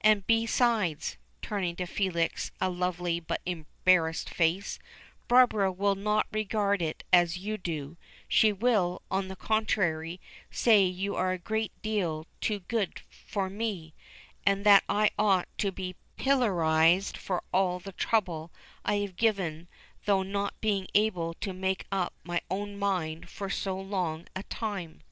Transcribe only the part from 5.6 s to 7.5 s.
will not regard it as